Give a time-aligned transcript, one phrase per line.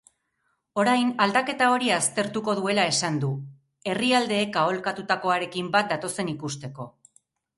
[0.83, 3.29] Orain aldaketa hori aztertuko duela esan du,
[3.91, 6.91] herrialdeek aholkatutakoarekin bat datozen ikusteko.